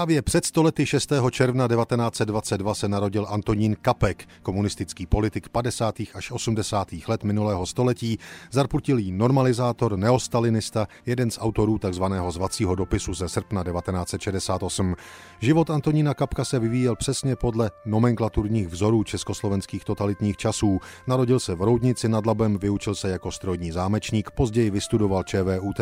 [0.00, 1.12] Právě před stolety 6.
[1.30, 5.94] června 1922 se narodil Antonín Kapek, komunistický politik 50.
[6.14, 6.88] až 80.
[7.08, 8.18] let minulého století,
[8.50, 12.02] zarputilý normalizátor, neostalinista, jeden z autorů tzv.
[12.28, 14.94] zvacího dopisu ze srpna 1968.
[15.40, 20.80] Život Antonína Kapka se vyvíjel přesně podle nomenklaturních vzorů československých totalitních časů.
[21.06, 25.80] Narodil se v Roudnici nad Labem, vyučil se jako strojní zámečník, později vystudoval ČVUT.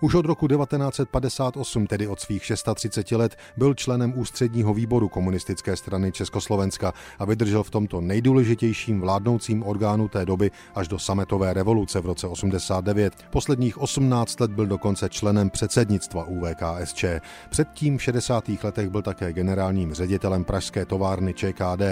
[0.00, 6.12] Už od roku 1958, tedy od svých 630 let, byl členem ústředního výboru komunistické strany
[6.12, 12.06] Československa a vydržel v tomto nejdůležitějším vládnoucím orgánu té doby až do sametové revoluce v
[12.06, 13.14] roce 89.
[13.30, 17.04] Posledních 18 let byl dokonce členem předsednictva UVKSČ.
[17.50, 18.44] Předtím v 60.
[18.62, 21.82] letech byl také generálním ředitelem pražské továrny ČKD.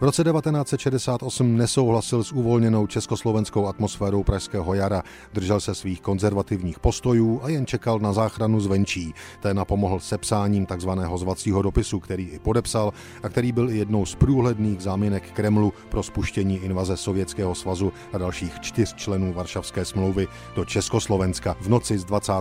[0.00, 5.02] V roce 1968 nesouhlasil s uvolněnou československou atmosférou pražského jara,
[5.32, 9.14] držel se svých konzervativních postojů a jen čekal na záchranu zvenčí.
[9.40, 14.14] Té napomohl sepsáním tzv takzvaného zvacího dopisu, který i podepsal a který byl jednou z
[14.14, 20.64] průhledných záminek Kremlu pro spuštění invaze Sovětského svazu a dalších čtyř členů Varšavské smlouvy do
[20.64, 22.32] Československa v noci z 20.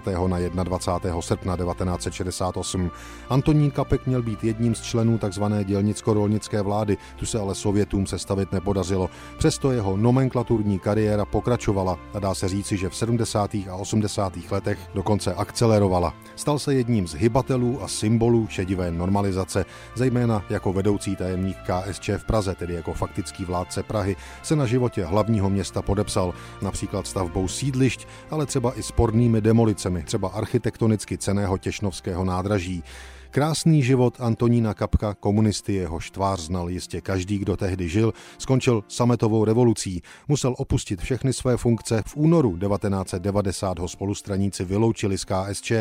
[0.54, 1.22] na 21.
[1.22, 2.92] srpna 1968.
[3.30, 5.44] Antonín Kapek měl být jedním z členů tzv.
[5.64, 9.10] dělnicko-rolnické vlády, tu se ale Sovětům sestavit nepodařilo.
[9.38, 13.56] Přesto jeho nomenklaturní kariéra pokračovala a dá se říci, že v 70.
[13.56, 14.34] a 80.
[14.52, 16.14] letech dokonce akcelerovala.
[16.36, 22.24] Stal se jedním z hybatelů a symbolů šedivé normalizace, zejména jako vedoucí tajemník KSČ v
[22.24, 28.08] Praze, tedy jako faktický vládce Prahy, se na životě hlavního města podepsal, například stavbou sídlišť,
[28.32, 32.84] ale třeba i spornými demolicemi, třeba architektonicky ceného těšnovského nádraží.
[33.32, 39.46] Krásný život Antonína Kapka, komunisty jeho tvář znal jistě každý, kdo tehdy žil, skončil sametovou
[39.46, 40.02] revolucí.
[40.28, 42.04] Musel opustit všechny své funkce.
[42.06, 45.72] V únoru 1990 ho spolustraníci vyloučili z KSČ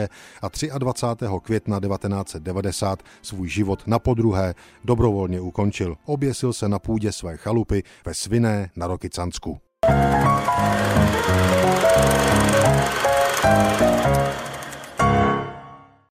[0.72, 1.26] a 23.
[1.42, 5.96] května 1990 svůj život na podruhé dobrovolně ukončil.
[6.04, 9.58] Oběsil se na půdě své chalupy ve Sviné na Rokycansku.
[11.20, 12.49] thank you